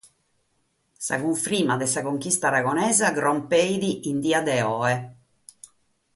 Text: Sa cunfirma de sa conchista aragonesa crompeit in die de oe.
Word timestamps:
Sa 1.07 1.19
cunfirma 1.23 1.75
de 1.81 1.87
sa 1.93 2.01
conchista 2.07 2.47
aragonesa 2.49 3.13
crompeit 3.19 3.83
in 4.09 4.17
die 4.23 4.41
de 4.47 4.57
oe. 4.77 4.93